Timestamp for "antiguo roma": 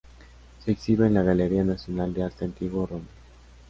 2.43-3.05